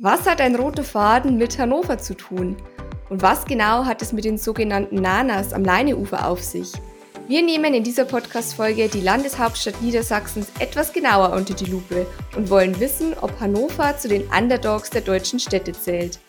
[0.00, 2.56] Was hat ein roter Faden mit Hannover zu tun?
[3.08, 6.70] Und was genau hat es mit den sogenannten Nanas am Leineufer auf sich?
[7.26, 12.06] Wir nehmen in dieser Podcast-Folge die Landeshauptstadt Niedersachsens etwas genauer unter die Lupe
[12.36, 16.20] und wollen wissen, ob Hannover zu den Underdogs der deutschen Städte zählt.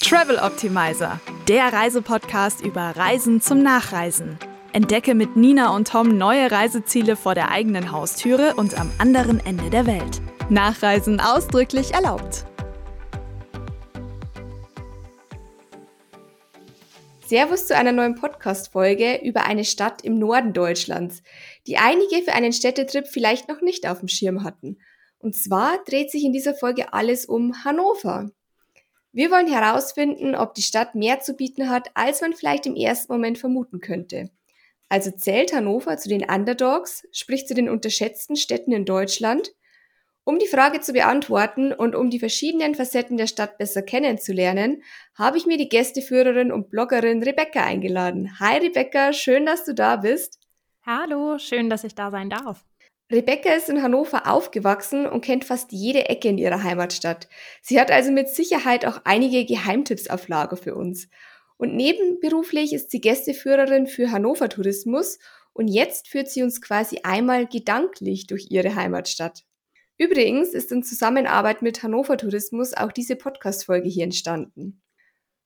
[0.00, 4.36] Travel Optimizer, der Reisepodcast über Reisen zum Nachreisen.
[4.72, 9.70] Entdecke mit Nina und Tom neue Reiseziele vor der eigenen Haustüre und am anderen Ende
[9.70, 10.20] der Welt.
[10.50, 12.46] Nachreisen ausdrücklich erlaubt.
[17.26, 21.22] Servus zu einer neuen Podcast-Folge über eine Stadt im Norden Deutschlands,
[21.66, 24.78] die einige für einen Städtetrip vielleicht noch nicht auf dem Schirm hatten.
[25.18, 28.30] Und zwar dreht sich in dieser Folge alles um Hannover.
[29.12, 33.10] Wir wollen herausfinden, ob die Stadt mehr zu bieten hat, als man vielleicht im ersten
[33.10, 34.30] Moment vermuten könnte.
[34.90, 39.54] Also zählt Hannover zu den Underdogs, sprich zu den unterschätzten Städten in Deutschland
[40.24, 44.82] um die Frage zu beantworten und um die verschiedenen Facetten der Stadt besser kennenzulernen,
[45.14, 48.38] habe ich mir die Gästeführerin und Bloggerin Rebecca eingeladen.
[48.40, 50.38] Hi Rebecca, schön, dass du da bist.
[50.86, 52.64] Hallo, schön, dass ich da sein darf.
[53.12, 57.28] Rebecca ist in Hannover aufgewachsen und kennt fast jede Ecke in ihrer Heimatstadt.
[57.60, 61.08] Sie hat also mit Sicherheit auch einige Geheimtipps auf Lager für uns.
[61.58, 65.18] Und nebenberuflich ist sie Gästeführerin für Hannover Tourismus
[65.52, 69.44] und jetzt führt sie uns quasi einmal gedanklich durch ihre Heimatstadt.
[69.96, 74.82] Übrigens ist in Zusammenarbeit mit Hannover Tourismus auch diese Podcast-Folge hier entstanden.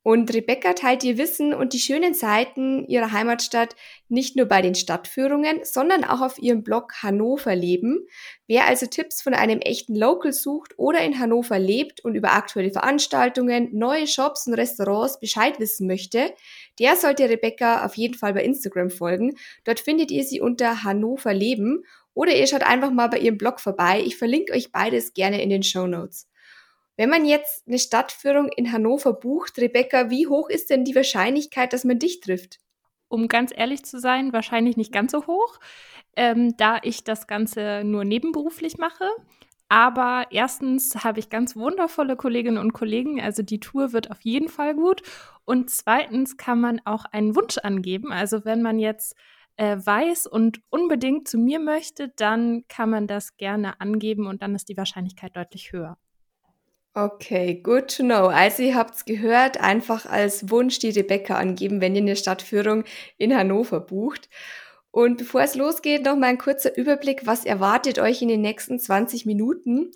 [0.08, 3.76] Und Rebecca teilt ihr Wissen und die schönen Seiten ihrer Heimatstadt
[4.08, 8.06] nicht nur bei den Stadtführungen, sondern auch auf ihrem Blog Hannover Leben.
[8.46, 12.70] Wer also Tipps von einem echten Local sucht oder in Hannover lebt und über aktuelle
[12.70, 16.32] Veranstaltungen, neue Shops und Restaurants Bescheid wissen möchte,
[16.78, 19.36] der sollte Rebecca auf jeden Fall bei Instagram folgen.
[19.64, 21.84] Dort findet ihr sie unter Hannover Leben
[22.18, 24.02] oder ihr schaut einfach mal bei ihrem Blog vorbei.
[24.04, 26.28] Ich verlinke euch beides gerne in den Show Notes.
[26.96, 31.72] Wenn man jetzt eine Stadtführung in Hannover bucht, Rebecca, wie hoch ist denn die Wahrscheinlichkeit,
[31.72, 32.58] dass man dich trifft?
[33.06, 35.60] Um ganz ehrlich zu sein, wahrscheinlich nicht ganz so hoch,
[36.16, 39.08] ähm, da ich das Ganze nur nebenberuflich mache.
[39.68, 44.48] Aber erstens habe ich ganz wundervolle Kolleginnen und Kollegen, also die Tour wird auf jeden
[44.48, 45.02] Fall gut.
[45.44, 48.10] Und zweitens kann man auch einen Wunsch angeben.
[48.10, 49.14] Also wenn man jetzt
[49.58, 54.54] äh, weiß und unbedingt zu mir möchte, dann kann man das gerne angeben und dann
[54.54, 55.98] ist die Wahrscheinlichkeit deutlich höher.
[56.94, 58.28] Okay, good to know.
[58.28, 62.84] Also ihr habt es gehört, einfach als Wunsch die Rebecca angeben, wenn ihr eine Stadtführung
[63.18, 64.28] in Hannover bucht.
[64.90, 68.78] Und bevor es losgeht, noch mal ein kurzer Überblick, was erwartet euch in den nächsten
[68.78, 69.90] 20 Minuten.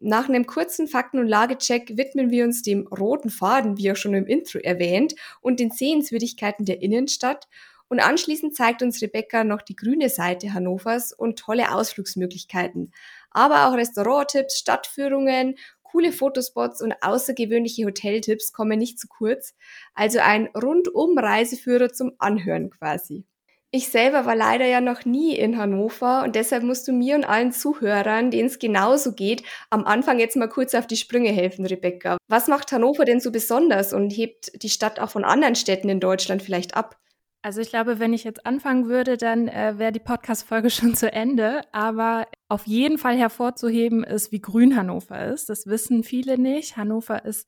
[0.00, 4.14] Nach einem kurzen Fakten- und Lagecheck widmen wir uns dem roten Faden, wie auch schon
[4.14, 7.48] im Intro erwähnt, und den Sehenswürdigkeiten der Innenstadt
[7.94, 12.92] und anschließend zeigt uns Rebecca noch die grüne Seite Hannovers und tolle Ausflugsmöglichkeiten.
[13.30, 19.54] Aber auch Restauranttipps, Stadtführungen, coole Fotospots und außergewöhnliche Hoteltipps kommen nicht zu kurz.
[19.94, 23.26] Also ein rundum Reiseführer zum Anhören quasi.
[23.70, 27.24] Ich selber war leider ja noch nie in Hannover und deshalb musst du mir und
[27.24, 31.64] allen Zuhörern, denen es genauso geht, am Anfang jetzt mal kurz auf die Sprünge helfen,
[31.64, 32.16] Rebecca.
[32.26, 36.00] Was macht Hannover denn so besonders und hebt die Stadt auch von anderen Städten in
[36.00, 36.98] Deutschland vielleicht ab?
[37.44, 41.12] Also ich glaube, wenn ich jetzt anfangen würde, dann äh, wäre die Podcast-Folge schon zu
[41.12, 41.60] Ende.
[41.72, 45.50] Aber auf jeden Fall hervorzuheben ist, wie grün Hannover ist.
[45.50, 46.78] Das wissen viele nicht.
[46.78, 47.46] Hannover ist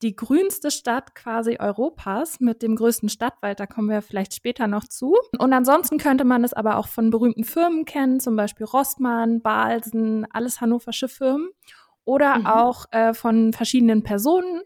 [0.00, 3.60] die grünste Stadt quasi Europas mit dem größten Stadtwald.
[3.60, 5.14] Da kommen wir vielleicht später noch zu.
[5.38, 10.26] Und ansonsten könnte man es aber auch von berühmten Firmen kennen, zum Beispiel Rossmann, Balsen,
[10.30, 11.50] alles hannoversche Firmen.
[12.06, 12.46] Oder mhm.
[12.46, 14.62] auch äh, von verschiedenen Personen.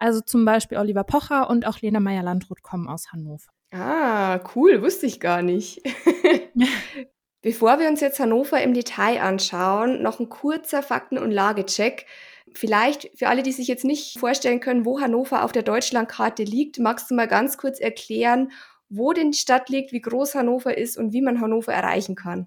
[0.00, 3.52] Also zum Beispiel Oliver Pocher und auch Lena Meyer-Landrut kommen aus Hannover.
[3.70, 5.82] Ah, cool, wusste ich gar nicht.
[7.42, 12.06] Bevor wir uns jetzt Hannover im Detail anschauen, noch ein kurzer Fakten- und Lagecheck.
[12.54, 16.78] Vielleicht für alle, die sich jetzt nicht vorstellen können, wo Hannover auf der Deutschlandkarte liegt,
[16.78, 18.50] magst du mal ganz kurz erklären,
[18.88, 22.46] wo denn die Stadt liegt, wie groß Hannover ist und wie man Hannover erreichen kann?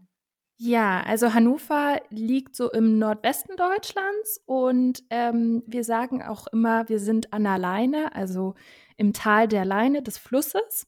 [0.57, 6.99] Ja, also Hannover liegt so im Nordwesten Deutschlands und ähm, wir sagen auch immer, wir
[6.99, 8.53] sind an der Leine, also
[9.01, 10.87] im Tal der Leine des Flusses.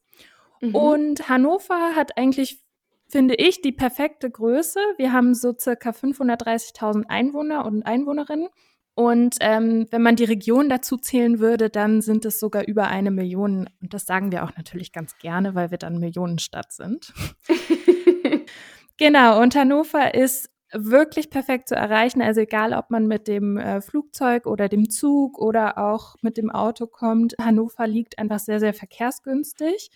[0.61, 0.75] Mhm.
[0.75, 2.61] Und Hannover hat eigentlich,
[3.09, 4.79] finde ich, die perfekte Größe.
[4.97, 8.49] Wir haben so circa 530.000 Einwohner und Einwohnerinnen.
[8.95, 13.09] Und ähm, wenn man die Region dazu zählen würde, dann sind es sogar über eine
[13.09, 13.67] Million.
[13.81, 17.11] Und das sagen wir auch natürlich ganz gerne, weil wir dann Millionenstadt sind.
[18.97, 22.21] genau, und Hannover ist wirklich perfekt zu erreichen.
[22.21, 26.49] Also egal, ob man mit dem äh, Flugzeug oder dem Zug oder auch mit dem
[26.49, 29.91] Auto kommt, Hannover liegt einfach sehr, sehr verkehrsgünstig.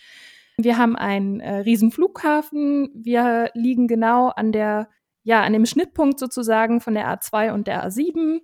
[0.57, 2.89] Wir haben einen äh, riesen Flughafen.
[2.93, 4.89] Wir liegen genau an der,
[5.23, 8.41] ja, an dem Schnittpunkt sozusagen von der A2 und der A7.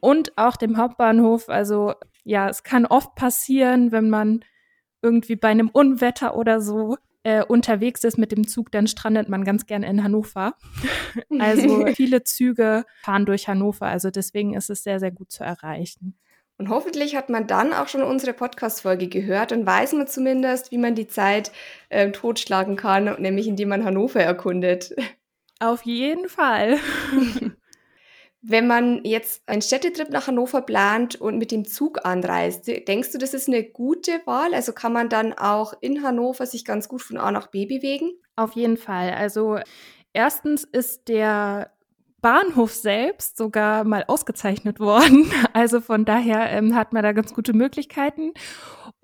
[0.00, 1.48] und auch dem Hauptbahnhof.
[1.48, 1.94] Also
[2.24, 4.44] ja, es kann oft passieren, wenn man
[5.02, 9.44] irgendwie bei einem Unwetter oder so äh, unterwegs ist mit dem Zug, dann strandet man
[9.44, 10.54] ganz gerne in Hannover.
[11.38, 16.16] also viele Züge fahren durch Hannover, also deswegen ist es sehr, sehr gut zu erreichen.
[16.58, 20.78] Und hoffentlich hat man dann auch schon unsere Podcast-Folge gehört und weiß man zumindest, wie
[20.78, 21.50] man die Zeit
[21.88, 24.94] äh, totschlagen kann, nämlich indem man Hannover erkundet.
[25.58, 26.78] Auf jeden Fall.
[28.44, 33.18] Wenn man jetzt einen Städtetrip nach Hannover plant und mit dem Zug anreist, denkst du,
[33.18, 34.52] das ist eine gute Wahl?
[34.52, 38.10] Also kann man dann auch in Hannover sich ganz gut von A nach B bewegen?
[38.34, 39.12] Auf jeden Fall.
[39.12, 39.60] Also
[40.12, 41.70] erstens ist der
[42.22, 45.30] Bahnhof selbst sogar mal ausgezeichnet worden.
[45.54, 48.32] Also von daher ähm, hat man da ganz gute Möglichkeiten.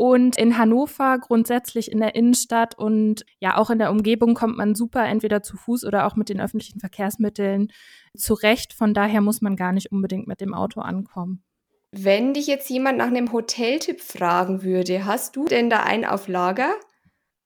[0.01, 4.77] Und in Hannover grundsätzlich in der Innenstadt und ja auch in der Umgebung kommt man
[4.77, 7.73] super entweder zu Fuß oder auch mit den öffentlichen Verkehrsmitteln
[8.17, 8.75] zurecht.
[8.75, 11.43] Von daher muss man gar nicht unbedingt mit dem Auto ankommen.
[11.91, 16.29] Wenn dich jetzt jemand nach einem Hoteltipp fragen würde, hast du denn da einen auf
[16.29, 16.77] Lager?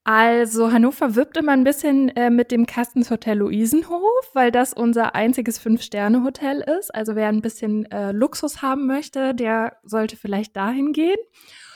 [0.04, 5.14] Also Hannover wirbt immer ein bisschen äh, mit dem Kastens Hotel Luisenhof, weil das unser
[5.14, 6.94] einziges Fünf-Sterne-Hotel ist.
[6.94, 11.16] Also wer ein bisschen äh, Luxus haben möchte, der sollte vielleicht dahin gehen.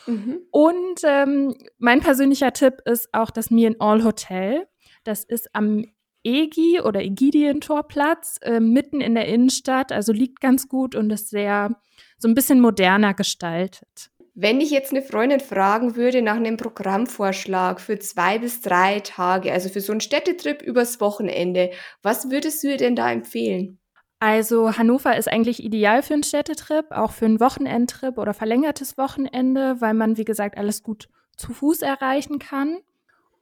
[0.06, 0.41] Mhm.
[0.50, 4.67] Und ähm, mein persönlicher Tipp ist auch das Me in All Hotel.
[5.05, 5.85] Das ist am
[6.25, 11.81] EGI oder Egidientorplatz, äh, mitten in der Innenstadt, also liegt ganz gut und ist sehr
[12.19, 14.11] so ein bisschen moderner gestaltet.
[14.35, 19.53] Wenn ich jetzt eine Freundin fragen würde nach einem Programmvorschlag für zwei bis drei Tage,
[19.53, 21.70] also für so einen Städtetrip übers Wochenende,
[22.03, 23.79] was würdest du ihr denn da empfehlen?
[24.19, 29.81] Also Hannover ist eigentlich ideal für einen Städtetrip, auch für einen Wochenendtrip oder verlängertes Wochenende,
[29.81, 32.79] weil man, wie gesagt, alles gut zu Fuß erreichen kann.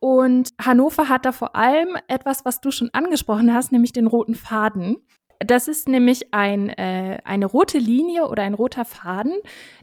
[0.01, 4.35] Und Hannover hat da vor allem etwas, was du schon angesprochen hast, nämlich den roten
[4.35, 4.99] Faden.
[5.39, 9.35] Das ist nämlich ein, äh, eine rote Linie oder ein roter Faden,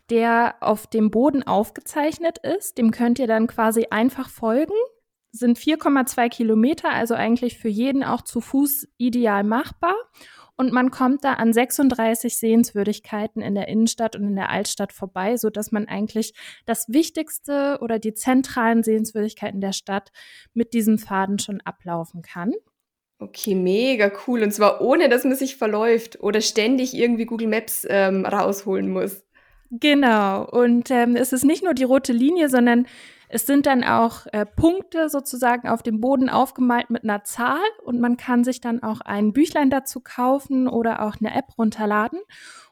[0.10, 2.78] der auf dem Boden aufgezeichnet ist.
[2.78, 4.74] Dem könnt ihr dann quasi einfach folgen.
[5.32, 9.96] Sind 4,2 Kilometer, also eigentlich für jeden auch zu Fuß ideal machbar.
[10.62, 15.36] Und man kommt da an 36 Sehenswürdigkeiten in der Innenstadt und in der Altstadt vorbei,
[15.36, 16.36] so dass man eigentlich
[16.68, 20.12] das Wichtigste oder die zentralen Sehenswürdigkeiten der Stadt
[20.54, 22.54] mit diesem Faden schon ablaufen kann.
[23.18, 24.44] Okay, mega cool.
[24.44, 29.24] Und zwar ohne, dass man sich verläuft oder ständig irgendwie Google Maps ähm, rausholen muss.
[29.72, 30.46] Genau.
[30.48, 32.86] Und ähm, es ist nicht nur die rote Linie, sondern
[33.34, 38.00] es sind dann auch äh, Punkte sozusagen auf dem Boden aufgemalt mit einer Zahl und
[38.02, 42.20] man kann sich dann auch ein Büchlein dazu kaufen oder auch eine App runterladen.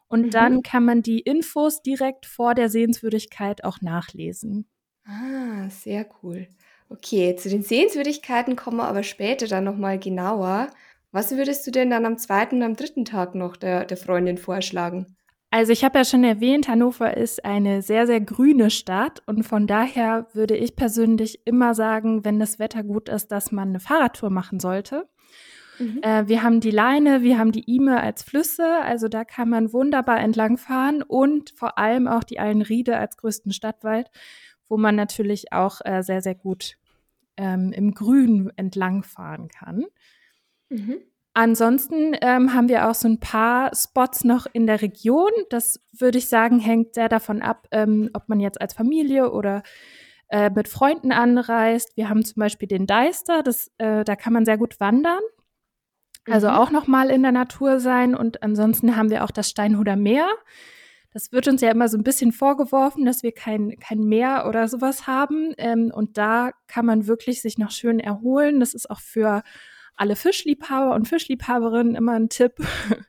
[0.08, 0.30] Und mhm.
[0.32, 4.68] dann kann man die Infos direkt vor der Sehenswürdigkeit auch nachlesen.
[5.06, 6.48] Ah, sehr cool.
[6.90, 10.72] Okay, zu den Sehenswürdigkeiten kommen wir aber später dann nochmal genauer.
[11.12, 14.38] Was würdest du denn dann am zweiten und am dritten Tag noch der, der Freundin
[14.38, 15.16] vorschlagen?
[15.52, 19.66] Also ich habe ja schon erwähnt, Hannover ist eine sehr, sehr grüne Stadt und von
[19.66, 24.30] daher würde ich persönlich immer sagen, wenn das Wetter gut ist, dass man eine Fahrradtour
[24.30, 25.10] machen sollte.
[25.80, 26.02] Mhm.
[26.04, 29.74] Äh, wir haben die Leine, wir haben die Ime als Flüsse, also da kann man
[29.74, 34.12] wunderbar entlangfahren und vor allem auch die Allenriede als größten Stadtwald,
[34.68, 36.78] wo man natürlich auch äh, sehr, sehr gut
[37.38, 39.86] ähm, im Grün entlangfahren kann.
[40.70, 40.98] Mhm.
[41.34, 45.32] Ansonsten ähm, haben wir auch so ein paar Spots noch in der Region.
[45.50, 49.64] Das würde ich sagen, hängt sehr davon ab, ähm, ob man jetzt als Familie oder
[50.30, 51.96] äh, mit Freunden anreist.
[51.98, 55.22] Wir haben zum Beispiel den Deister, das, äh, da kann man sehr gut wandern.
[56.26, 56.56] Also mhm.
[56.56, 58.16] auch nochmal in der Natur sein.
[58.16, 60.28] Und ansonsten haben wir auch das Steinhuder Meer.
[61.12, 64.68] Das wird uns ja immer so ein bisschen vorgeworfen, dass wir kein, kein Meer oder
[64.68, 65.54] sowas haben.
[65.58, 68.60] Ähm, und da kann man wirklich sich noch schön erholen.
[68.60, 69.42] Das ist auch für
[70.00, 72.54] alle Fischliebhaber und Fischliebhaberinnen immer ein Tipp.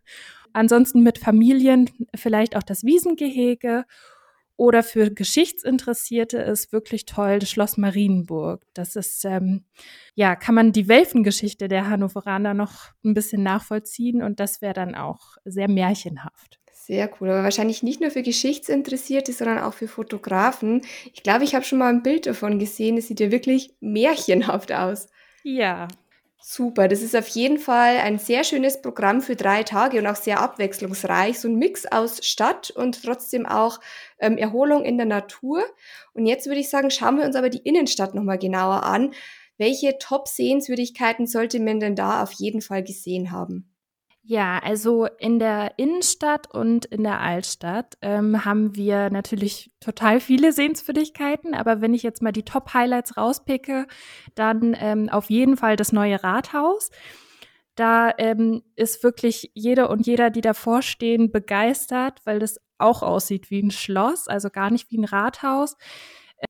[0.52, 3.84] Ansonsten mit Familien vielleicht auch das Wiesengehege.
[4.56, 8.62] Oder für Geschichtsinteressierte ist wirklich toll das Schloss Marienburg.
[8.74, 9.64] Das ist, ähm,
[10.14, 14.94] ja, kann man die Welfengeschichte der Hannoveraner noch ein bisschen nachvollziehen und das wäre dann
[14.94, 16.60] auch sehr märchenhaft.
[16.72, 20.82] Sehr cool, aber wahrscheinlich nicht nur für Geschichtsinteressierte, sondern auch für Fotografen.
[21.14, 22.98] Ich glaube, ich habe schon mal ein Bild davon gesehen.
[22.98, 25.08] Es sieht ja wirklich märchenhaft aus.
[25.42, 25.88] Ja.
[26.42, 30.16] Super, das ist auf jeden Fall ein sehr schönes Programm für drei Tage und auch
[30.16, 31.38] sehr abwechslungsreich.
[31.38, 33.78] So ein Mix aus Stadt und trotzdem auch
[34.18, 35.62] ähm, Erholung in der Natur.
[36.14, 39.12] Und jetzt würde ich sagen, schauen wir uns aber die Innenstadt nochmal genauer an.
[39.58, 43.70] Welche Top-Sehenswürdigkeiten sollte man denn da auf jeden Fall gesehen haben?
[44.22, 50.52] Ja, also in der Innenstadt und in der Altstadt ähm, haben wir natürlich total viele
[50.52, 53.86] Sehenswürdigkeiten, aber wenn ich jetzt mal die Top-Highlights rauspicke,
[54.34, 56.90] dann ähm, auf jeden Fall das neue Rathaus.
[57.76, 63.50] Da ähm, ist wirklich jeder und jeder, die davor stehen, begeistert, weil das auch aussieht
[63.50, 65.76] wie ein Schloss, also gar nicht wie ein Rathaus.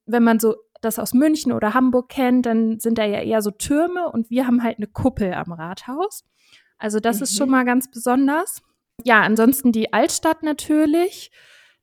[0.06, 3.52] Wenn man so das aus München oder Hamburg kennt, dann sind da ja eher so
[3.52, 6.24] Türme und wir haben halt eine Kuppel am Rathaus.
[6.80, 7.22] Also das mhm.
[7.22, 7.52] ist schon mhm.
[7.52, 8.62] mal ganz besonders.
[9.04, 11.30] Ja, ansonsten die Altstadt natürlich.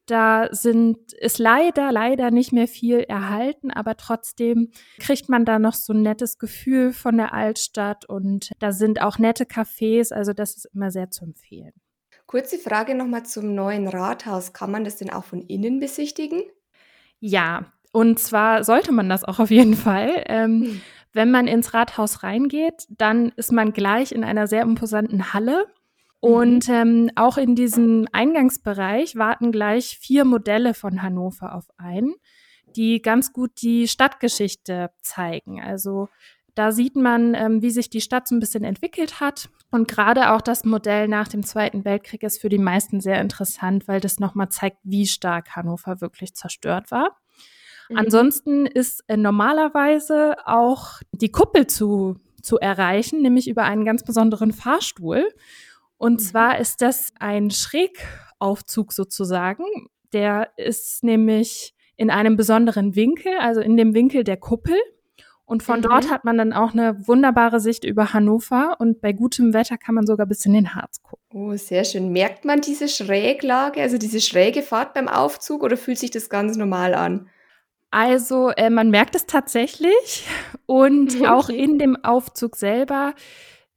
[0.07, 5.73] Da sind, ist leider, leider nicht mehr viel erhalten, aber trotzdem kriegt man da noch
[5.73, 10.55] so ein nettes Gefühl von der Altstadt und da sind auch nette Cafés, also das
[10.55, 11.73] ist immer sehr zu empfehlen.
[12.25, 14.53] Kurze Frage nochmal zum neuen Rathaus.
[14.53, 16.41] Kann man das denn auch von innen besichtigen?
[17.19, 20.23] Ja, und zwar sollte man das auch auf jeden Fall.
[20.27, 20.81] Ähm, hm.
[21.17, 25.65] Wenn man ins Rathaus reingeht, dann ist man gleich in einer sehr imposanten Halle.
[26.19, 26.75] Und mhm.
[26.75, 32.13] ähm, auch in diesem Eingangsbereich warten gleich vier Modelle von Hannover auf ein,
[32.75, 35.59] die ganz gut die Stadtgeschichte zeigen.
[35.59, 36.07] Also
[36.53, 39.49] da sieht man, ähm, wie sich die Stadt so ein bisschen entwickelt hat.
[39.71, 43.87] Und gerade auch das Modell nach dem Zweiten Weltkrieg ist für die meisten sehr interessant,
[43.87, 47.17] weil das nochmal zeigt, wie stark Hannover wirklich zerstört war.
[47.89, 47.97] Mhm.
[47.97, 54.51] Ansonsten ist äh, normalerweise auch die Kuppel zu, zu erreichen, nämlich über einen ganz besonderen
[54.51, 55.27] Fahrstuhl.
[55.97, 56.19] Und mhm.
[56.19, 59.63] zwar ist das ein Schrägaufzug sozusagen.
[60.13, 64.75] Der ist nämlich in einem besonderen Winkel, also in dem Winkel der Kuppel.
[65.45, 65.83] Und von mhm.
[65.83, 69.95] dort hat man dann auch eine wunderbare Sicht über Hannover und bei gutem Wetter kann
[69.95, 71.23] man sogar bis in den Harz gucken.
[71.33, 72.11] Oh, sehr schön.
[72.11, 76.57] Merkt man diese Schräglage, also diese schräge Fahrt beim Aufzug oder fühlt sich das ganz
[76.57, 77.29] normal an?
[77.91, 80.27] Also äh, man merkt es tatsächlich
[80.65, 81.27] und okay.
[81.27, 83.13] auch in dem Aufzug selber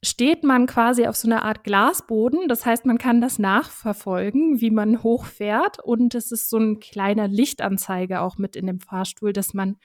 [0.03, 2.47] steht man quasi auf so einer Art Glasboden.
[2.47, 5.79] Das heißt, man kann das nachverfolgen, wie man hochfährt.
[5.79, 9.77] Und es ist so ein kleiner Lichtanzeiger auch mit in dem Fahrstuhl, dass man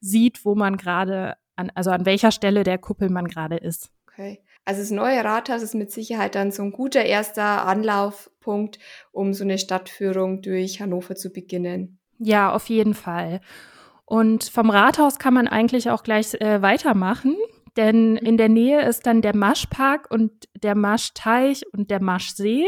[0.00, 3.90] sieht, wo man gerade, an, also an welcher Stelle der Kuppel man gerade ist.
[4.06, 4.42] Okay.
[4.64, 8.78] Also das neue Rathaus ist mit Sicherheit dann so ein guter erster Anlaufpunkt,
[9.10, 11.98] um so eine Stadtführung durch Hannover zu beginnen.
[12.24, 13.40] Ja, auf jeden Fall.
[14.04, 17.36] Und vom Rathaus kann man eigentlich auch gleich äh, weitermachen.
[17.76, 22.66] Denn in der Nähe ist dann der Maschpark und der Maschteich und der Maschsee.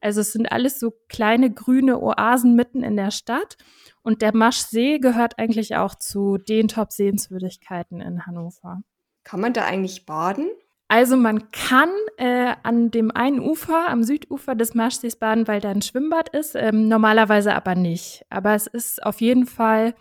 [0.00, 3.56] Also es sind alles so kleine grüne Oasen mitten in der Stadt.
[4.02, 8.80] Und der Maschsee gehört eigentlich auch zu den Top-Sehenswürdigkeiten in Hannover.
[9.24, 10.48] Kann man da eigentlich baden?
[10.88, 15.68] Also man kann äh, an dem einen Ufer, am Südufer des Maschsees baden, weil da
[15.68, 18.24] ein Schwimmbad ist, ähm, normalerweise aber nicht.
[18.30, 19.94] Aber es ist auf jeden Fall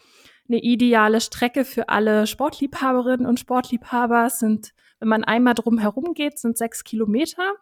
[0.47, 4.27] eine ideale Strecke für alle Sportliebhaberinnen und Sportliebhaber.
[4.27, 7.55] Es sind, wenn man einmal drum herum geht, sind sechs Kilometer.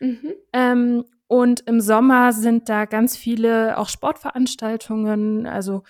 [0.00, 0.32] Mhm.
[0.54, 5.46] Ähm, und im Sommer sind da ganz viele auch Sportveranstaltungen.
[5.46, 5.82] Also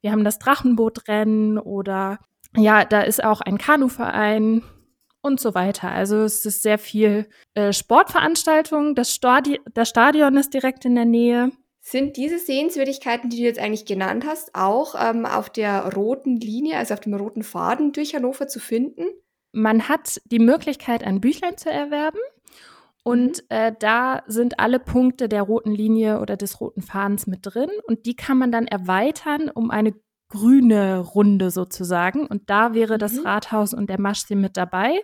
[0.00, 2.18] wir haben das Drachenbootrennen oder
[2.56, 4.62] ja, da ist auch ein Kanuverein
[5.22, 5.90] und so weiter.
[5.90, 8.94] Also es ist sehr viel äh, Sportveranstaltung.
[8.94, 11.52] Das, Stadi das Stadion ist direkt in der Nähe.
[11.82, 16.76] Sind diese Sehenswürdigkeiten, die du jetzt eigentlich genannt hast, auch ähm, auf der roten Linie,
[16.76, 19.06] also auf dem roten Faden durch Hannover zu finden?
[19.52, 22.20] Man hat die Möglichkeit, ein Büchlein zu erwerben.
[23.02, 23.46] Und mhm.
[23.48, 27.70] äh, da sind alle Punkte der roten Linie oder des roten Fadens mit drin.
[27.86, 29.94] Und die kann man dann erweitern um eine
[30.30, 32.26] grüne Runde sozusagen.
[32.26, 32.98] Und da wäre mhm.
[32.98, 35.02] das Rathaus und der Maschsee mit dabei.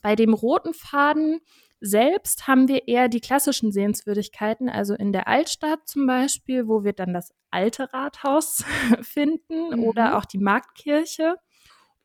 [0.00, 1.40] Bei dem roten Faden
[1.80, 6.92] selbst haben wir eher die klassischen Sehenswürdigkeiten, also in der Altstadt zum Beispiel, wo wir
[6.92, 8.64] dann das alte Rathaus
[9.02, 9.84] finden mhm.
[9.84, 11.36] oder auch die Marktkirche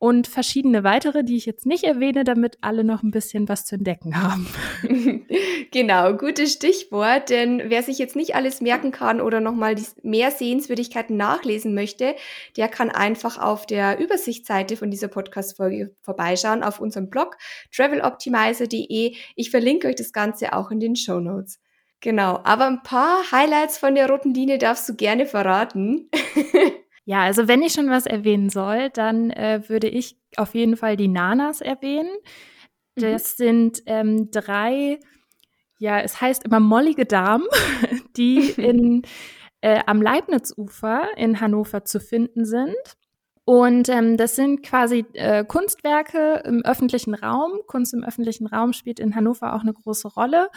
[0.03, 3.75] und verschiedene weitere, die ich jetzt nicht erwähne, damit alle noch ein bisschen was zu
[3.75, 4.49] entdecken haben.
[5.71, 11.15] genau, gutes Stichwort, denn wer sich jetzt nicht alles merken kann oder nochmal mehr Sehenswürdigkeiten
[11.15, 12.17] nachlesen möchte,
[12.57, 17.37] der kann einfach auf der Übersichtsseite von dieser Podcast-Folge vorbeischauen auf unserem Blog
[17.73, 19.15] traveloptimizer.de.
[19.37, 21.61] Ich verlinke euch das Ganze auch in den Show Notes.
[22.01, 26.09] Genau, aber ein paar Highlights von der roten Linie darfst du gerne verraten.
[27.05, 30.95] Ja, also wenn ich schon was erwähnen soll, dann äh, würde ich auf jeden Fall
[30.95, 32.11] die Nanas erwähnen.
[32.95, 33.01] Mhm.
[33.01, 33.43] Das mhm.
[33.43, 34.99] sind ähm, drei,
[35.79, 37.45] ja, es heißt immer mollige Damen,
[38.17, 39.01] die in,
[39.61, 42.75] äh, am Leibnizufer in Hannover zu finden sind.
[43.45, 47.59] Und ähm, das sind quasi äh, Kunstwerke im öffentlichen Raum.
[47.67, 50.49] Kunst im öffentlichen Raum spielt in Hannover auch eine große Rolle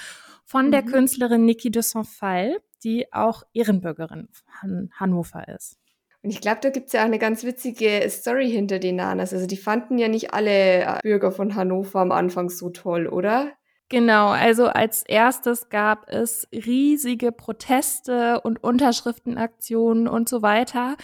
[0.45, 0.71] von mhm.
[0.71, 4.29] der Künstlerin Niki de Saint-Phal, die auch Ehrenbürgerin
[4.61, 5.81] von Hannover ist.
[6.27, 9.33] Und ich glaube, da gibt es ja auch eine ganz witzige Story hinter den Nanas.
[9.33, 13.53] Also die fanden ja nicht alle äh, Bürger von Hannover am Anfang so toll, oder?
[13.91, 20.97] Genau, also als erstes gab es riesige Proteste und Unterschriftenaktionen und so weiter.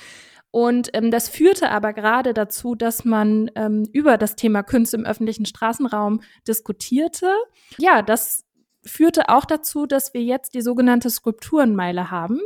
[0.50, 5.04] Und ähm, das führte aber gerade dazu, dass man ähm, über das Thema Kunst im
[5.06, 7.32] öffentlichen Straßenraum diskutierte.
[7.78, 8.44] Ja, das
[8.84, 12.40] führte auch dazu, dass wir jetzt die sogenannte Skulpturenmeile haben.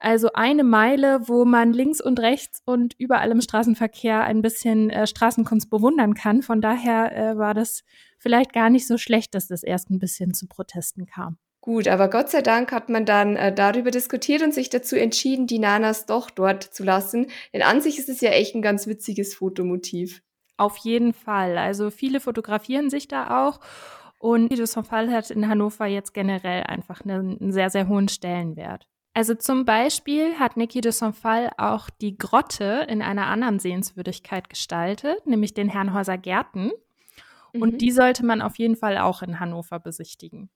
[0.00, 5.06] Also eine Meile, wo man links und rechts und überall im Straßenverkehr ein bisschen äh,
[5.06, 6.40] Straßenkunst bewundern kann.
[6.40, 7.84] Von daher äh, war das
[8.18, 11.36] vielleicht gar nicht so schlecht, dass das erst ein bisschen zu Protesten kam.
[11.60, 15.46] Gut, aber Gott sei Dank hat man dann äh, darüber diskutiert und sich dazu entschieden,
[15.46, 17.26] die Nanas doch dort zu lassen.
[17.52, 20.22] Denn an sich ist es ja echt ein ganz witziges Fotomotiv.
[20.56, 21.58] Auf jeden Fall.
[21.58, 23.60] Also viele fotografieren sich da auch.
[24.18, 28.86] Und Guido Sonfall hat in Hannover jetzt generell einfach einen sehr, sehr hohen Stellenwert.
[29.12, 35.26] Also zum Beispiel hat Niki de Sonfall auch die Grotte in einer anderen Sehenswürdigkeit gestaltet,
[35.26, 36.70] nämlich den Herrenhäuser Gärten.
[37.52, 37.78] Und mhm.
[37.78, 40.48] die sollte man auf jeden Fall auch in Hannover besichtigen.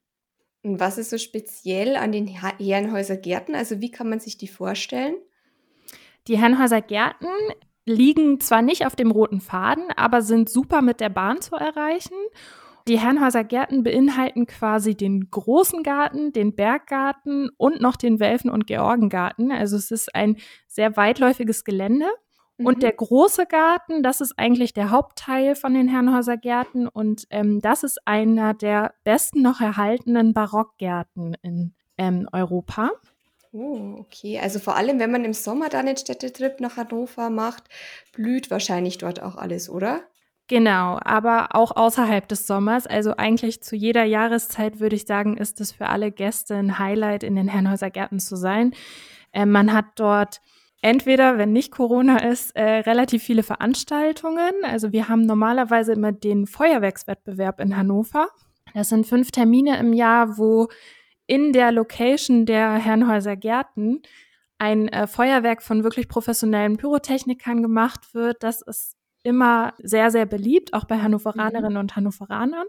[0.63, 3.55] Und was ist so speziell an den Herrenhäuser Gärten?
[3.55, 5.17] Also wie kann man sich die vorstellen?
[6.29, 7.27] Die Herrenhäuser Gärten
[7.85, 12.17] liegen zwar nicht auf dem roten Faden, aber sind super mit der Bahn zu erreichen.
[12.87, 18.67] Die Herrenhäuser Gärten beinhalten quasi den großen Garten, den Berggarten und noch den Welfen- und
[18.67, 19.51] Georgengarten.
[19.53, 20.37] Also es ist ein
[20.69, 22.07] sehr weitläufiges Gelände.
[22.57, 22.81] Und mhm.
[22.81, 27.83] der große Garten, das ist eigentlich der Hauptteil von den Herrenhäuser Gärten und ähm, das
[27.83, 32.93] ist einer der besten noch erhaltenen Barockgärten in ähm, Europa.
[33.51, 34.39] Oh, okay.
[34.39, 37.65] Also vor allem, wenn man im Sommer dann den Städtetrip nach Hannover macht,
[38.13, 40.03] blüht wahrscheinlich dort auch alles, oder?
[40.47, 42.87] Genau, aber auch außerhalb des Sommers.
[42.87, 47.23] Also eigentlich zu jeder Jahreszeit würde ich sagen, ist es für alle Gäste ein Highlight,
[47.23, 48.75] in den Herrenhäuser Gärten zu sein.
[49.33, 50.43] Ähm, man hat dort
[50.83, 54.53] entweder, wenn nicht Corona ist, äh, relativ viele Veranstaltungen.
[54.65, 58.29] Also wir haben normalerweise immer den Feuerwerkswettbewerb in Hannover.
[58.75, 60.69] Das sind fünf Termine im Jahr, wo
[61.27, 64.03] in der Location der Herrenhäuser Gärten
[64.59, 68.43] ein äh, Feuerwerk von wirklich professionellen Pyrotechnikern gemacht wird.
[68.43, 68.94] Das ist
[69.25, 71.79] immer sehr, sehr beliebt, auch bei Hannoveranerinnen mhm.
[71.79, 72.67] und Hannoveranern.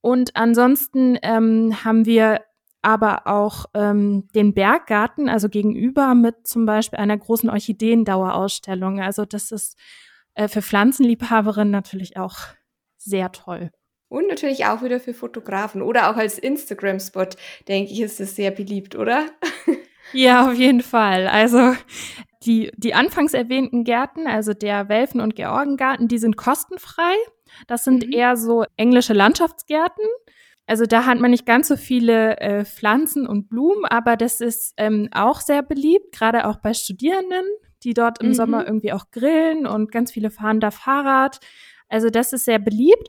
[0.00, 2.40] Und ansonsten ähm, haben wir
[2.80, 9.00] aber auch ähm, den Berggarten, also gegenüber mit zum Beispiel einer großen Orchideendauerausstellung.
[9.00, 9.76] Also das ist
[10.34, 12.36] äh, für Pflanzenliebhaberinnen natürlich auch
[12.96, 13.70] sehr toll.
[14.08, 17.26] Und natürlich auch wieder für Fotografen oder auch als Instagram-Spot,
[17.66, 19.26] denke ich, ist es sehr beliebt, oder?
[20.12, 21.26] Ja, auf jeden Fall.
[21.26, 21.74] Also
[22.46, 27.14] die, die anfangs erwähnten Gärten, also der Welfen- und Georgengarten, die sind kostenfrei.
[27.66, 28.12] Das sind mhm.
[28.12, 30.04] eher so englische Landschaftsgärten.
[30.66, 34.74] Also da hat man nicht ganz so viele äh, Pflanzen und Blumen, aber das ist
[34.76, 37.44] ähm, auch sehr beliebt, gerade auch bei Studierenden,
[37.84, 38.34] die dort im mhm.
[38.34, 41.38] Sommer irgendwie auch grillen und ganz viele fahren da Fahrrad.
[41.88, 43.08] Also das ist sehr beliebt.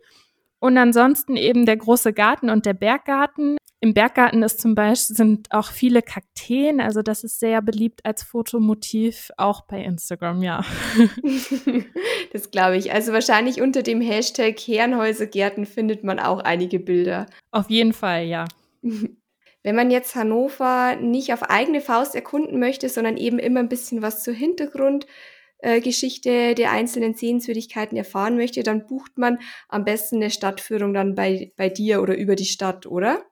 [0.59, 3.57] Und ansonsten eben der große Garten und der Berggarten.
[3.79, 8.23] Im Berggarten ist zum Beispiel sind auch viele Kakteen, also das ist sehr beliebt als
[8.23, 10.65] Fotomotiv, auch bei Instagram, ja.
[12.33, 12.91] das glaube ich.
[12.91, 17.27] Also wahrscheinlich unter dem Hashtag Herrenhäusergärten findet man auch einige Bilder.
[17.51, 18.45] Auf jeden Fall, ja.
[19.63, 24.01] Wenn man jetzt Hannover nicht auf eigene Faust erkunden möchte, sondern eben immer ein bisschen
[24.01, 25.13] was zur Hintergrundgeschichte
[25.59, 29.39] äh, der einzelnen Sehenswürdigkeiten erfahren möchte, dann bucht man
[29.69, 33.23] am besten eine Stadtführung dann bei, bei dir oder über die Stadt, oder?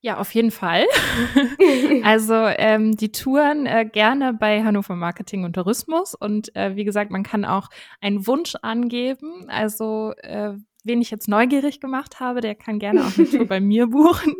[0.00, 0.84] Ja, auf jeden Fall.
[2.04, 6.14] also ähm, die Touren äh, gerne bei Hannover Marketing und Tourismus.
[6.14, 7.68] Und äh, wie gesagt, man kann auch
[8.00, 9.46] einen Wunsch angeben.
[9.48, 10.52] Also äh,
[10.84, 14.34] wen ich jetzt neugierig gemacht habe, der kann gerne auch eine Tour bei mir buchen.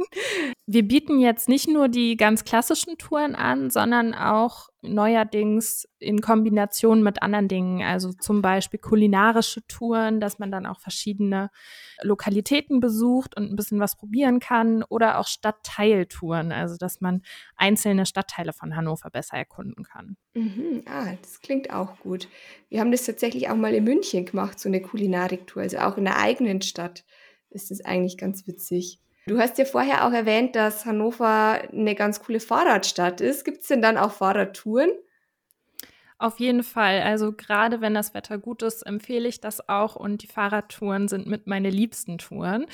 [0.70, 7.02] Wir bieten jetzt nicht nur die ganz klassischen Touren an, sondern auch neuerdings in Kombination
[7.02, 11.48] mit anderen Dingen, also zum Beispiel kulinarische Touren, dass man dann auch verschiedene
[12.02, 17.22] Lokalitäten besucht und ein bisschen was probieren kann oder auch Stadtteiltouren, also dass man
[17.57, 20.18] einzelne Stadtteile von Hannover besser erkunden kann.
[20.35, 22.28] Mhm, ah, das klingt auch gut.
[22.68, 26.04] Wir haben das tatsächlich auch mal in München gemacht, so eine Kulinariktour, also auch in
[26.04, 27.07] der eigenen Stadt
[27.48, 29.00] ist das eigentlich ganz witzig.
[29.29, 33.45] Du hast ja vorher auch erwähnt, dass Hannover eine ganz coole Fahrradstadt ist.
[33.45, 34.91] Gibt es denn dann auch Fahrradtouren?
[36.17, 37.03] Auf jeden Fall.
[37.03, 39.97] Also gerade wenn das Wetter gut ist, empfehle ich das auch.
[39.97, 42.64] Und die Fahrradtouren sind mit meine liebsten Touren,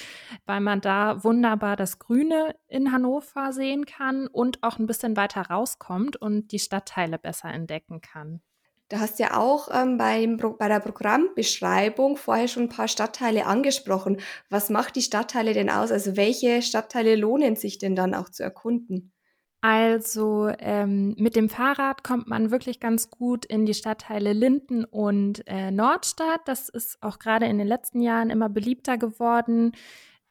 [0.47, 5.43] weil man da wunderbar das Grüne in Hannover sehen kann und auch ein bisschen weiter
[5.43, 8.43] rauskommt und die Stadtteile besser entdecken kann.
[8.91, 14.21] Du hast ja auch ähm, beim, bei der Programmbeschreibung vorher schon ein paar Stadtteile angesprochen.
[14.51, 15.91] Was macht die Stadtteile denn aus?
[15.91, 19.15] Also welche Stadtteile lohnen sich denn dann auch zu erkunden?
[19.63, 25.43] Also ähm, mit dem Fahrrad kommt man wirklich ganz gut in die Stadtteile Linden und
[25.47, 26.43] äh, Nordstadt.
[26.45, 29.73] Das ist auch gerade in den letzten Jahren immer beliebter geworden.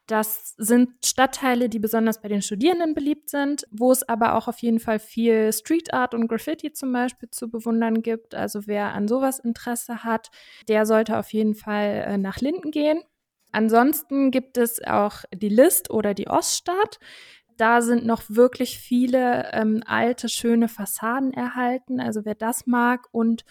[0.06, 4.58] Das sind Stadtteile, die besonders bei den Studierenden beliebt sind, wo es aber auch auf
[4.58, 8.34] jeden Fall viel Street Art und Graffiti zum Beispiel zu bewundern gibt.
[8.34, 10.30] Also wer an sowas Interesse hat,
[10.68, 13.00] der sollte auf jeden Fall äh, nach Linden gehen.
[13.50, 16.98] Ansonsten gibt es auch die List oder die Oststadt.
[17.56, 22.00] Da sind noch wirklich viele ähm, alte, schöne Fassaden erhalten.
[22.00, 23.44] Also wer das mag und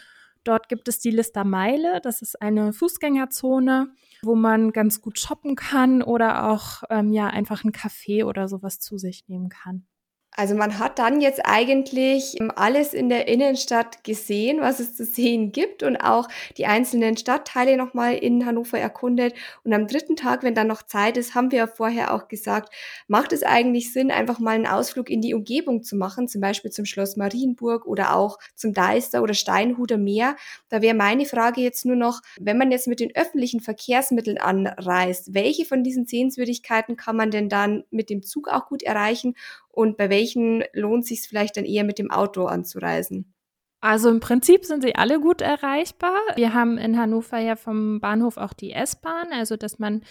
[0.43, 2.01] Dort gibt es die Lister Meile.
[2.01, 3.87] Das ist eine Fußgängerzone,
[4.23, 8.79] wo man ganz gut shoppen kann oder auch ähm, ja einfach einen Kaffee oder sowas
[8.79, 9.85] zu sich nehmen kann.
[10.35, 15.05] Also man hat dann jetzt eigentlich ähm, alles in der Innenstadt gesehen, was es zu
[15.05, 19.35] sehen gibt und auch die einzelnen Stadtteile nochmal in Hannover erkundet.
[19.63, 22.73] Und am dritten Tag, wenn dann noch Zeit ist, haben wir ja vorher auch gesagt,
[23.07, 26.71] macht es eigentlich Sinn, einfach mal einen Ausflug in die Umgebung zu machen, zum Beispiel
[26.71, 30.35] zum Schloss Marienburg oder auch zum Deister oder Steinhuder Meer.
[30.69, 35.35] Da wäre meine Frage jetzt nur noch, wenn man jetzt mit den öffentlichen Verkehrsmitteln anreist,
[35.35, 39.35] welche von diesen Sehenswürdigkeiten kann man denn dann mit dem Zug auch gut erreichen
[39.73, 43.33] und bei welchen lohnt sich vielleicht dann eher mit dem Auto anzureisen?
[43.81, 46.17] Also im Prinzip sind sie alle gut erreichbar.
[46.35, 50.03] Wir haben in Hannover ja vom Bahnhof auch die S-Bahn, also dass man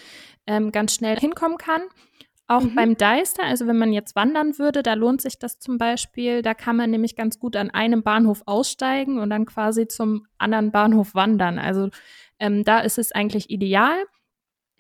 [0.47, 1.81] ähm, ganz schnell hinkommen kann.
[2.49, 2.75] Auch mhm.
[2.75, 6.43] beim Deister, also wenn man jetzt wandern würde, da lohnt sich das zum Beispiel.
[6.43, 10.71] Da kann man nämlich ganz gut an einem Bahnhof aussteigen und dann quasi zum anderen
[10.71, 11.59] Bahnhof wandern.
[11.59, 11.89] Also
[12.39, 14.05] ähm, da ist es eigentlich ideal.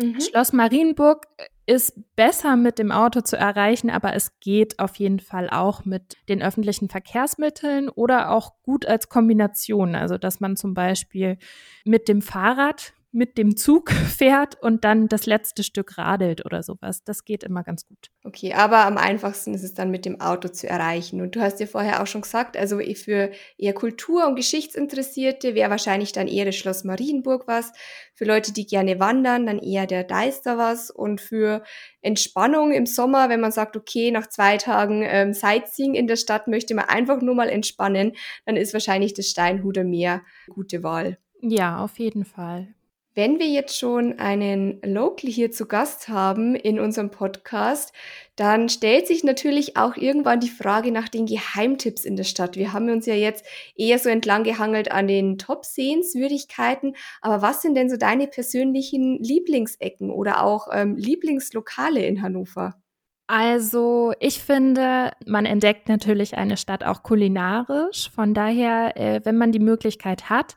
[0.02, 0.20] Mhm.
[0.20, 1.26] Schloss Marienburg
[1.66, 6.16] ist besser mit dem Auto zu erreichen, aber es geht auf jeden Fall auch mit
[6.28, 9.94] den öffentlichen Verkehrsmitteln oder auch gut als Kombination.
[9.94, 11.38] Also, dass man zum Beispiel
[11.84, 17.04] mit dem Fahrrad mit dem Zug fährt und dann das letzte Stück radelt oder sowas.
[17.04, 18.10] Das geht immer ganz gut.
[18.24, 21.20] Okay, aber am einfachsten ist es dann mit dem Auto zu erreichen.
[21.20, 25.70] Und du hast ja vorher auch schon gesagt, also für eher Kultur- und Geschichtsinteressierte wäre
[25.70, 27.72] wahrscheinlich dann eher das Schloss Marienburg was.
[28.14, 30.90] Für Leute, die gerne wandern, dann eher der Deister was.
[30.90, 31.62] Und für
[32.00, 36.48] Entspannung im Sommer, wenn man sagt, okay, nach zwei Tagen ähm, Sightseeing in der Stadt
[36.48, 38.12] möchte man einfach nur mal entspannen,
[38.46, 41.18] dann ist wahrscheinlich das Steinhuder Meer gute Wahl.
[41.40, 42.74] Ja, auf jeden Fall.
[43.14, 47.92] Wenn wir jetzt schon einen Local hier zu Gast haben in unserem Podcast,
[48.36, 52.56] dann stellt sich natürlich auch irgendwann die Frage nach den Geheimtipps in der Stadt.
[52.56, 53.44] Wir haben uns ja jetzt
[53.76, 60.10] eher so entlang gehangelt an den Top-Sehenswürdigkeiten, aber was sind denn so deine persönlichen Lieblingsecken
[60.10, 62.80] oder auch ähm, Lieblingslokale in Hannover?
[63.26, 68.10] Also ich finde, man entdeckt natürlich eine Stadt auch kulinarisch.
[68.10, 70.56] Von daher, äh, wenn man die Möglichkeit hat,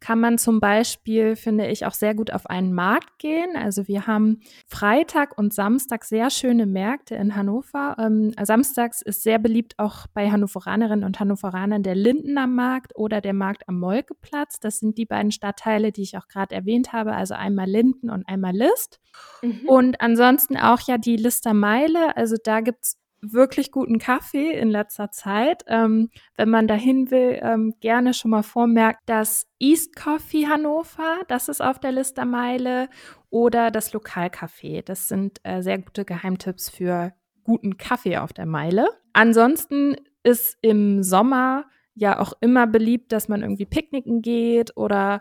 [0.00, 3.56] kann man zum Beispiel, finde ich, auch sehr gut auf einen Markt gehen.
[3.56, 7.96] Also wir haben Freitag und Samstag sehr schöne Märkte in Hannover.
[7.98, 13.34] Ähm, samstags ist sehr beliebt auch bei Hannoveranerinnen und Hannoveranern der Lindener Markt oder der
[13.34, 14.58] Markt am Molkeplatz.
[14.58, 17.12] Das sind die beiden Stadtteile, die ich auch gerade erwähnt habe.
[17.12, 19.00] Also einmal Linden und einmal List.
[19.42, 19.62] Mhm.
[19.66, 22.16] Und ansonsten auch ja die Lister Meile.
[22.16, 25.62] Also da gibt's wirklich guten Kaffee in letzter Zeit.
[25.66, 31.48] Ähm, wenn man dahin will, ähm, gerne schon mal vormerkt, dass East Coffee Hannover, das
[31.48, 32.88] ist auf der Liste Meile,
[33.30, 34.82] oder das Lokalcafé.
[34.82, 37.12] Das sind äh, sehr gute Geheimtipps für
[37.44, 38.88] guten Kaffee auf der Meile.
[39.12, 45.20] Ansonsten ist im Sommer ja auch immer beliebt, dass man irgendwie picknicken geht oder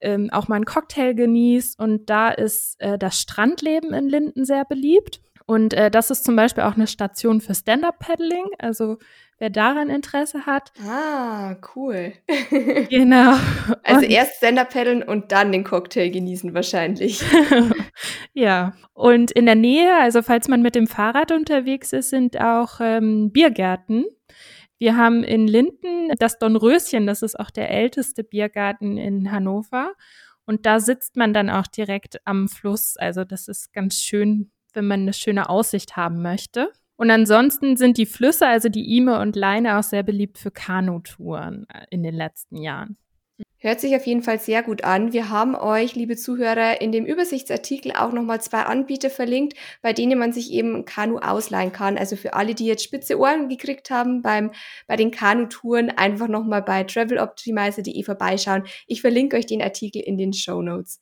[0.00, 1.78] ähm, auch mal einen Cocktail genießt.
[1.78, 5.20] Und da ist äh, das Strandleben in Linden sehr beliebt.
[5.48, 8.44] Und äh, das ist zum Beispiel auch eine Station für Stand-Up-Paddling.
[8.58, 8.98] Also
[9.38, 10.72] wer daran Interesse hat.
[10.86, 12.12] Ah, cool.
[12.90, 13.34] genau.
[13.82, 17.24] Also und, erst Stand-Up-Paddeln und dann den Cocktail genießen wahrscheinlich.
[18.34, 18.74] ja.
[18.92, 23.32] Und in der Nähe, also falls man mit dem Fahrrad unterwegs ist, sind auch ähm,
[23.32, 24.04] Biergärten.
[24.76, 29.94] Wir haben in Linden das Dornröschen, das ist auch der älteste Biergarten in Hannover.
[30.44, 32.98] Und da sitzt man dann auch direkt am Fluss.
[32.98, 36.70] Also das ist ganz schön wenn man eine schöne Aussicht haben möchte.
[36.96, 41.66] Und ansonsten sind die Flüsse, also die Ime und Leine, auch sehr beliebt für Kanutouren
[41.90, 42.96] in den letzten Jahren.
[43.60, 45.12] Hört sich auf jeden Fall sehr gut an.
[45.12, 50.18] Wir haben euch, liebe Zuhörer, in dem Übersichtsartikel auch nochmal zwei Anbieter verlinkt, bei denen
[50.18, 51.98] man sich eben Kanu ausleihen kann.
[51.98, 54.52] Also für alle, die jetzt spitze Ohren gekriegt haben beim,
[54.86, 58.64] bei den Kanutouren, einfach nochmal bei traveloptimizer.de vorbeischauen.
[58.86, 61.00] Ich verlinke euch den Artikel in den Show Notes.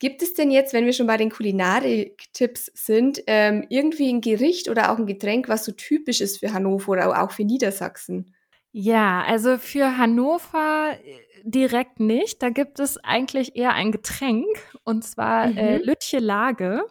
[0.00, 4.70] Gibt es denn jetzt, wenn wir schon bei den Kulinarik-Tipps sind, ähm, irgendwie ein Gericht
[4.70, 8.34] oder auch ein Getränk, was so typisch ist für Hannover oder auch für Niedersachsen?
[8.72, 12.42] Ja, also für Hannover äh, direkt nicht.
[12.42, 14.46] Da gibt es eigentlich eher ein Getränk
[14.84, 15.58] und zwar äh, mhm.
[15.58, 16.86] äh, Lütje Lage.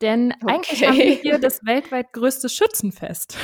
[0.00, 0.54] Denn okay.
[0.54, 3.36] eigentlich haben wir hier das weltweit größte Schützenfest.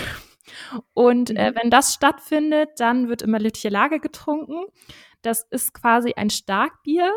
[0.95, 1.39] Und äh, mhm.
[1.39, 4.67] äh, wenn das stattfindet, dann wird immer Lütje Lage getrunken.
[5.23, 7.13] Das ist quasi ein Starkbier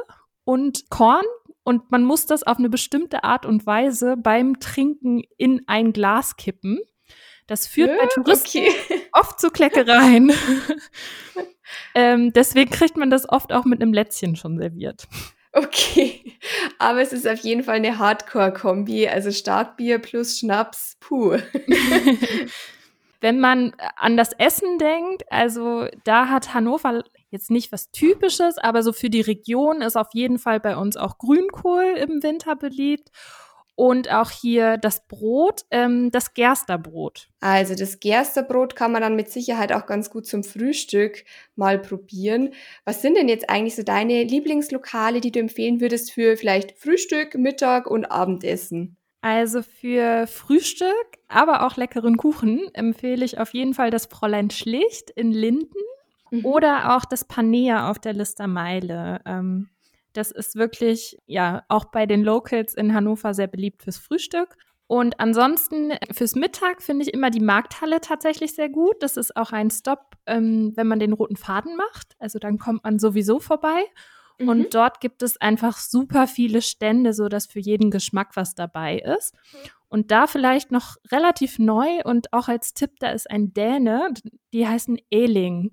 [0.45, 1.25] und Korn
[1.63, 6.35] und man muss das auf eine bestimmte Art und Weise beim Trinken in ein Glas
[6.35, 6.79] kippen.
[7.47, 9.01] Das führt ja, bei Touristen okay.
[9.11, 10.31] oft zu Kleckereien.
[11.95, 15.07] ähm, deswegen kriegt man das oft auch mit einem Lätzchen schon serviert.
[15.55, 16.33] Okay,
[16.79, 21.37] aber es ist auf jeden Fall eine Hardcore-Kombi, also Starkbier plus Schnaps, puh.
[23.21, 28.83] Wenn man an das Essen denkt, also da hat Hannover jetzt nicht was Typisches, aber
[28.83, 33.11] so für die Region ist auf jeden Fall bei uns auch Grünkohl im Winter beliebt
[33.75, 37.29] und auch hier das Brot, ähm, das Gersterbrot.
[37.39, 42.53] Also das Gersterbrot kann man dann mit Sicherheit auch ganz gut zum Frühstück mal probieren.
[42.85, 47.35] Was sind denn jetzt eigentlich so deine Lieblingslokale, die du empfehlen würdest für vielleicht Frühstück,
[47.35, 48.97] Mittag und Abendessen?
[49.21, 55.09] Also für Frühstück, aber auch leckeren Kuchen empfehle ich auf jeden Fall das Fräulein Schlicht
[55.11, 55.79] in Linden
[56.33, 56.45] mhm.
[56.45, 59.21] oder auch das Panea auf der Listermeile.
[59.25, 59.69] Ähm,
[60.13, 64.55] das ist wirklich, ja, auch bei den Locals in Hannover sehr beliebt fürs Frühstück.
[64.87, 68.95] Und ansonsten fürs Mittag finde ich immer die Markthalle tatsächlich sehr gut.
[68.99, 72.15] Das ist auch ein Stop, ähm, wenn man den roten Faden macht.
[72.19, 73.85] Also dann kommt man sowieso vorbei.
[74.37, 74.49] Mhm.
[74.49, 78.99] Und dort gibt es einfach super viele Stände, so dass für jeden Geschmack was dabei
[78.99, 79.33] ist.
[79.87, 84.09] Und da vielleicht noch relativ neu und auch als Tipp, da ist ein Däne,
[84.51, 85.71] die heißen Eling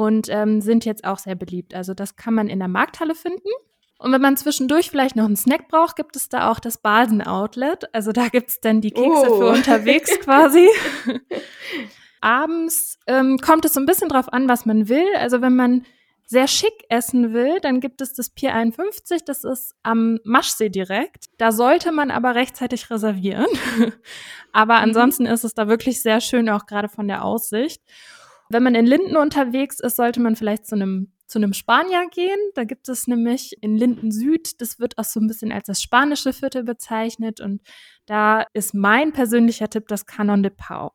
[0.00, 1.74] und ähm, sind jetzt auch sehr beliebt.
[1.74, 3.50] Also das kann man in der Markthalle finden.
[3.98, 7.94] Und wenn man zwischendurch vielleicht noch einen Snack braucht, gibt es da auch das Basen-Outlet.
[7.94, 9.38] Also da gibt es dann die Kekse oh.
[9.38, 10.66] für unterwegs quasi.
[12.22, 15.04] Abends ähm, kommt es so ein bisschen drauf an, was man will.
[15.18, 15.84] Also wenn man
[16.24, 21.26] sehr schick essen will, dann gibt es das Pier 51, das ist am Maschsee direkt.
[21.36, 23.48] Da sollte man aber rechtzeitig reservieren.
[24.52, 24.84] aber mhm.
[24.84, 27.82] ansonsten ist es da wirklich sehr schön, auch gerade von der Aussicht.
[28.50, 32.38] Wenn man in Linden unterwegs ist, sollte man vielleicht zu einem zu einem Spanier gehen.
[32.54, 35.80] Da gibt es nämlich in Linden Süd, das wird auch so ein bisschen als das
[35.80, 37.40] spanische Viertel bezeichnet.
[37.40, 37.62] Und
[38.06, 40.92] da ist mein persönlicher Tipp das Canon de Pau.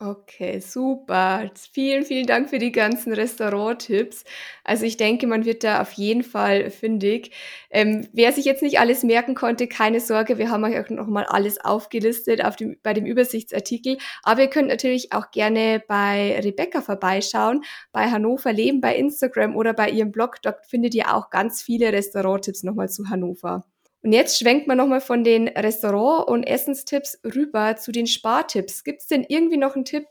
[0.00, 1.50] Okay, super.
[1.72, 4.22] Vielen, vielen Dank für die ganzen Restauranttipps.
[4.62, 7.32] Also ich denke, man wird da auf jeden Fall fündig.
[7.68, 11.24] Ähm, wer sich jetzt nicht alles merken konnte, keine Sorge, wir haben euch auch nochmal
[11.24, 13.98] alles aufgelistet auf dem, bei dem Übersichtsartikel.
[14.22, 19.74] Aber ihr könnt natürlich auch gerne bei Rebecca vorbeischauen, bei Hannover Leben, bei Instagram oder
[19.74, 20.36] bei ihrem Blog.
[20.42, 23.64] Dort findet ihr auch ganz viele Restauranttipps nochmal zu Hannover.
[24.02, 28.84] Und jetzt schwenkt man nochmal von den Restaurant- und Essenstipps rüber zu den Spartipps.
[28.84, 30.06] Gibt es denn irgendwie noch einen Tipp,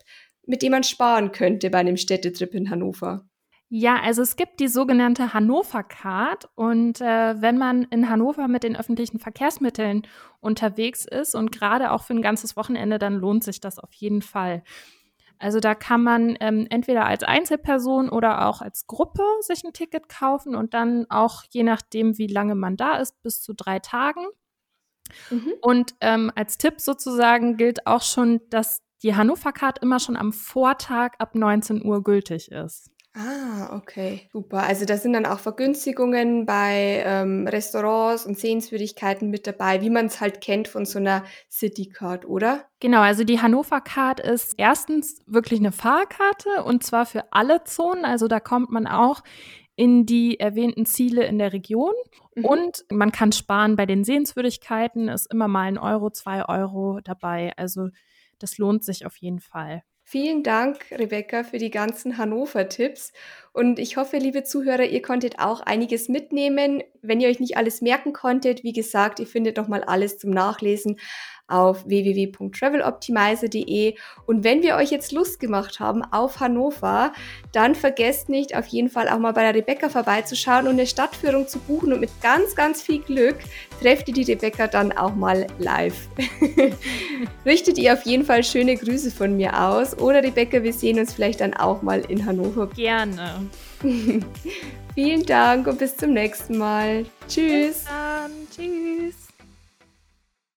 [0.45, 3.25] mit dem man sparen könnte bei einem Städtetrip in Hannover?
[3.69, 8.63] Ja, also es gibt die sogenannte Hannover Card und äh, wenn man in Hannover mit
[8.63, 10.03] den öffentlichen Verkehrsmitteln
[10.39, 14.21] unterwegs ist und gerade auch für ein ganzes Wochenende, dann lohnt sich das auf jeden
[14.21, 14.63] Fall.
[15.39, 20.09] Also da kann man ähm, entweder als Einzelperson oder auch als Gruppe sich ein Ticket
[20.09, 24.25] kaufen und dann auch je nachdem, wie lange man da ist, bis zu drei Tagen.
[25.29, 25.53] Mhm.
[25.61, 31.13] Und ähm, als Tipp sozusagen gilt auch schon, dass die Hannover-Card immer schon am Vortag
[31.19, 32.91] ab 19 Uhr gültig ist.
[33.19, 34.61] Ah, okay, super.
[34.61, 40.05] Also da sind dann auch Vergünstigungen bei ähm, Restaurants und Sehenswürdigkeiten mit dabei, wie man
[40.05, 42.65] es halt kennt von so einer City-Card, oder?
[42.79, 48.05] Genau, also die Hannover Card ist erstens wirklich eine Fahrkarte und zwar für alle Zonen.
[48.05, 49.23] Also da kommt man auch
[49.75, 51.93] in die erwähnten Ziele in der Region.
[52.35, 52.45] Mhm.
[52.45, 57.51] Und man kann sparen bei den Sehenswürdigkeiten, ist immer mal ein Euro, zwei Euro dabei.
[57.57, 57.89] Also
[58.37, 59.81] das lohnt sich auf jeden Fall.
[60.09, 63.11] Vielen Dank, Rebecca, für die ganzen Hannover-Tipps.
[63.51, 66.81] Und ich hoffe, liebe Zuhörer, ihr konntet auch einiges mitnehmen.
[67.01, 70.29] Wenn ihr euch nicht alles merken konntet, wie gesagt, ihr findet noch mal alles zum
[70.29, 70.97] Nachlesen
[71.47, 73.95] auf www.traveloptimizer.de.
[74.25, 77.13] Und wenn wir euch jetzt Lust gemacht haben auf Hannover,
[77.51, 81.47] dann vergesst nicht, auf jeden Fall auch mal bei der Rebecca vorbeizuschauen und eine Stadtführung
[81.47, 81.93] zu buchen.
[81.93, 83.37] Und mit ganz, ganz viel Glück
[83.81, 86.07] trefft ihr die Rebecca dann auch mal live.
[87.45, 89.97] Richtet ihr auf jeden Fall schöne Grüße von mir aus.
[89.97, 92.67] Oder Rebecca, wir sehen uns vielleicht dann auch mal in Hannover.
[92.67, 93.47] Gerne.
[94.95, 97.05] Vielen Dank und bis zum nächsten Mal.
[97.27, 97.77] Tschüss.
[97.77, 98.31] Bis dann.
[98.49, 99.26] Tschüss.